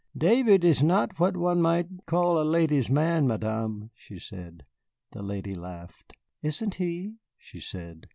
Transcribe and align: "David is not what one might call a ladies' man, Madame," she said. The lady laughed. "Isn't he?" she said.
"David 0.17 0.63
is 0.63 0.81
not 0.81 1.19
what 1.19 1.37
one 1.37 1.61
might 1.61 2.07
call 2.07 2.41
a 2.41 2.43
ladies' 2.43 2.89
man, 2.89 3.27
Madame," 3.27 3.91
she 3.93 4.17
said. 4.17 4.65
The 5.11 5.21
lady 5.21 5.53
laughed. 5.53 6.13
"Isn't 6.41 6.73
he?" 6.73 7.17
she 7.37 7.59
said. 7.59 8.09